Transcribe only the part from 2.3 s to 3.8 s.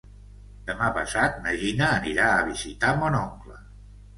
a visitar mon oncle.